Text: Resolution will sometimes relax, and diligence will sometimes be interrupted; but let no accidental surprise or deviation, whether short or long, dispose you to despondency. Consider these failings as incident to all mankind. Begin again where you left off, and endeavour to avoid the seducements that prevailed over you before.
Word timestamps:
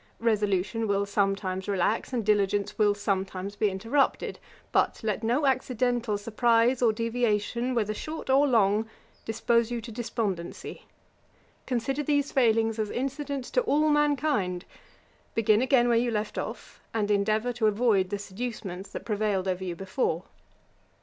Resolution 0.19 0.87
will 0.87 1.05
sometimes 1.05 1.67
relax, 1.67 2.11
and 2.11 2.25
diligence 2.25 2.75
will 2.75 2.95
sometimes 2.95 3.55
be 3.55 3.69
interrupted; 3.69 4.39
but 4.71 4.99
let 5.03 5.21
no 5.21 5.45
accidental 5.45 6.17
surprise 6.17 6.81
or 6.81 6.91
deviation, 6.91 7.75
whether 7.75 7.93
short 7.93 8.27
or 8.27 8.47
long, 8.47 8.89
dispose 9.25 9.69
you 9.69 9.79
to 9.81 9.91
despondency. 9.91 10.87
Consider 11.67 12.01
these 12.01 12.31
failings 12.31 12.79
as 12.79 12.89
incident 12.89 13.45
to 13.45 13.61
all 13.61 13.89
mankind. 13.91 14.65
Begin 15.35 15.61
again 15.61 15.87
where 15.87 15.99
you 15.99 16.09
left 16.09 16.39
off, 16.39 16.81
and 16.95 17.11
endeavour 17.11 17.53
to 17.53 17.67
avoid 17.67 18.09
the 18.09 18.17
seducements 18.17 18.89
that 18.89 19.05
prevailed 19.05 19.47
over 19.47 19.63
you 19.63 19.75
before. 19.75 20.23